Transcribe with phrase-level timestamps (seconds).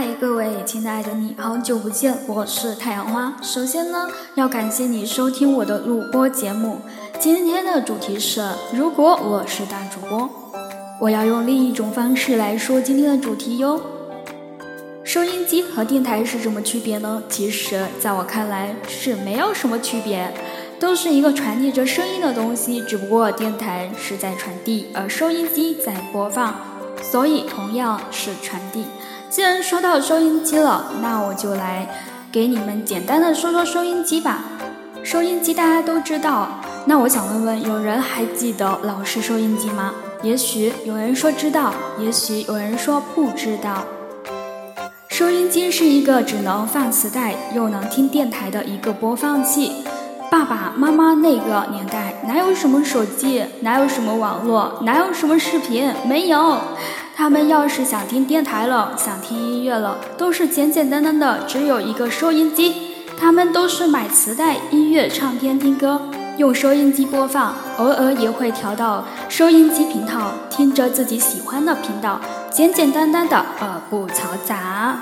[0.00, 3.36] 嗨，各位亲爱的你，好久不见，我是太阳花。
[3.42, 4.06] 首先呢，
[4.36, 6.78] 要感谢你收听我的录播节目。
[7.18, 10.30] 今天的主题是，如果我是大主播，
[11.00, 13.82] 我要用另一种方式来说今天的主题哟。
[15.02, 17.20] 收音机和电台是什么区别呢？
[17.28, 20.32] 其实，在我看来是没有什么区别，
[20.78, 26.54] 都是一个传递着声音的东西，只不过电台是在传递，而收音机在播放，
[27.02, 28.84] 所以同样是传递。
[29.30, 31.86] 既然说到收音机了，那我就来
[32.32, 34.42] 给你们简单的说说收音机吧。
[35.04, 36.48] 收音机大家都知道，
[36.86, 39.92] 那我想问问，有人还记得老式收音机吗？
[40.22, 43.84] 也许有人说知道，也许有人说不知道。
[45.10, 49.84] 收音机是一个只能放磁带又能听电台的一个播放器。
[50.30, 56.58] 爸爸妈妈那个年代哪有什么手机，哪有什么网络，哪有什么视频，没有。
[57.18, 62.94] 他们要是想听电台了，想听音乐了，都是简简单单的，只有一个收音机。
[63.18, 66.00] 他们都是买磁带、音乐唱片听歌，
[66.36, 72.20] 用收音机播放，偶尔也会调到收音机频道，听着自己喜欢的频道，
[72.52, 75.00] 简简单单的，而不嘈杂。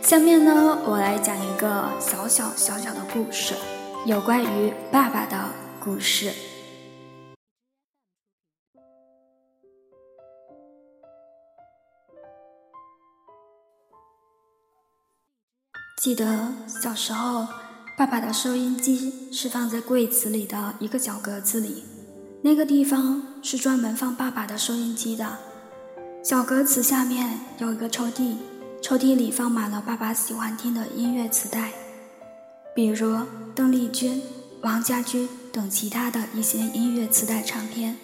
[0.00, 3.54] 下面呢，我来讲一个小小小小的故事，
[4.04, 5.36] 有关于爸爸的
[5.80, 6.30] 故事。
[16.06, 17.48] 记得小时候，
[17.96, 21.82] 爸爸的收音机是放在柜子里的一个小格子里，
[22.42, 25.36] 那个地方是专门放爸爸的收音机的。
[26.22, 28.36] 小格子下面有一个抽屉，
[28.80, 31.72] 抽屉里放满了爸爸喜欢听的音乐磁带，
[32.72, 33.18] 比如
[33.52, 34.22] 邓丽君、
[34.62, 37.96] 王家驹等其他的一些音乐磁带唱片。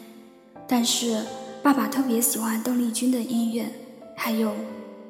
[0.66, 1.24] 但是
[1.62, 3.72] 爸爸特别喜欢邓丽君的音乐，
[4.16, 4.56] 还有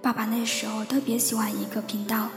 [0.03, 2.29] 爸爸那时候特别喜欢一个频道。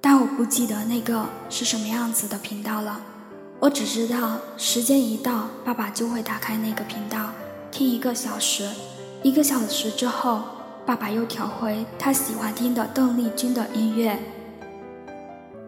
[0.00, 3.00] 但我不记得那个是什么样子的频道了，
[3.58, 7.30] 我只知道时间一到，爸爸就会打开那个频道
[7.70, 8.70] 听一个小时，
[9.22, 10.42] 一个小时之后，
[10.86, 14.18] 爸爸又调回他喜欢听的邓丽君的音乐。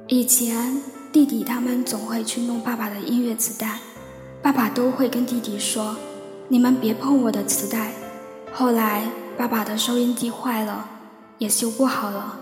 [0.08, 0.82] 以前
[1.12, 3.80] 弟弟他们总会去弄爸爸的音乐磁带，
[4.40, 5.94] 爸爸都会跟弟弟说
[6.48, 7.92] ：“你们别碰我的磁带。”
[8.50, 9.04] 后来
[9.36, 10.88] 爸爸的收音机坏了，
[11.36, 12.38] 也修不好了。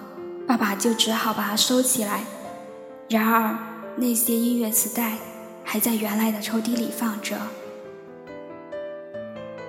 [0.51, 2.25] 爸爸就只好把它收起来。
[3.09, 3.57] 然而，
[3.95, 5.17] 那些音乐磁带
[5.63, 7.37] 还在原来的抽屉里放着。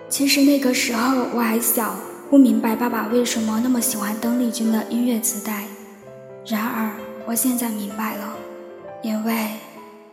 [0.10, 1.98] 其实那个时候我还小，
[2.32, 5.66] 不明白爸爸为什么那么喜欢邓丽君的音乐磁带。
[6.48, 6.94] 然而，
[7.28, 8.36] 我现在明白了，
[9.04, 9.52] 因为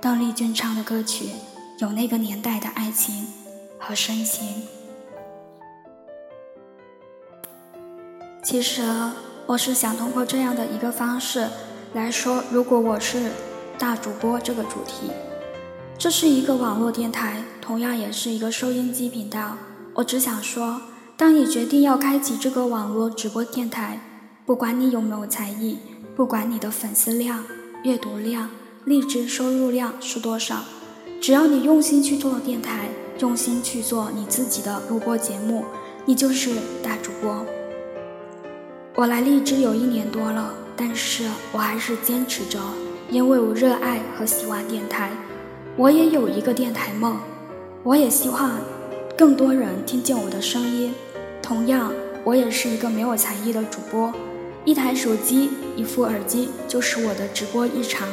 [0.03, 1.31] 邓丽君唱的歌曲
[1.79, 3.27] 有那个年代的爱情
[3.79, 4.65] 和深情。
[8.43, 8.83] 其实。
[9.49, 11.49] 我是想通过这样的一个方式
[11.95, 13.31] 来说，如果我是
[13.79, 15.11] 大主播这个主题，
[15.97, 19.57] 这是一个网络电台，同样也是一个收音机频道。
[19.95, 20.83] 我只想说，
[21.17, 23.99] 当你决定要开启这个网络直播电台，
[24.45, 25.79] 不管你有没有才艺，
[26.15, 27.43] 不管你的粉丝量、
[27.85, 28.51] 阅读量、
[28.85, 30.57] 励志收入量是多少，
[31.23, 35.65] 只要你用心去做电台，用心去做你自己的录播节目，
[36.05, 37.47] 你就是大主播。
[38.99, 41.23] 我来荔枝有一年多了，但是
[41.53, 42.59] 我还是坚持着，
[43.09, 45.13] 因为我热爱和喜欢电台。
[45.77, 47.17] 我也有一个电台梦，
[47.85, 48.59] 我也希望
[49.17, 50.93] 更多人听见我的声音。
[51.41, 51.93] 同样，
[52.25, 54.13] 我也是一个没有才艺的主播，
[54.65, 58.09] 一台手机、一副耳机就是我的直播日常。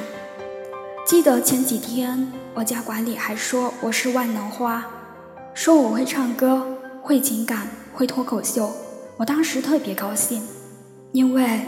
[1.04, 4.86] 记得前几天，我家管理还说我是万能花，
[5.56, 6.64] 说我会唱歌、
[7.02, 8.70] 会情感、会脱口秀，
[9.18, 10.44] 我当时特别高兴。
[11.16, 11.66] 因为，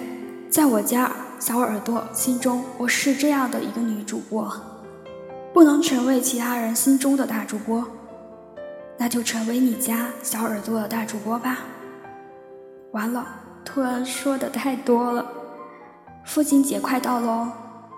[0.49, 1.09] 在我家
[1.39, 4.53] 小耳朵心中，我是这样的一个女主播，
[5.53, 7.81] 不能成为其他人心中的大主播，
[8.97, 11.59] 那就成为你家小耳朵的大主播吧。
[12.91, 13.25] 完了，
[13.63, 15.25] 突然说的太多了。
[16.25, 17.47] 父亲节快到喽，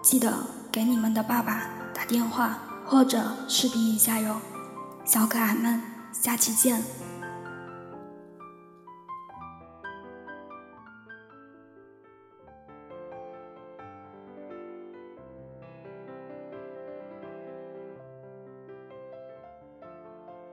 [0.04, 0.32] 记得
[0.72, 1.64] 给你们的爸爸
[1.96, 4.36] 打电话或者视频一下哟。
[5.04, 5.82] 小可爱们，
[6.12, 7.09] 下期见。